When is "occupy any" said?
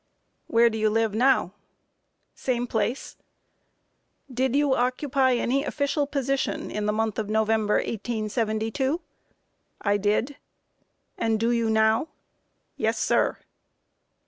4.73-5.63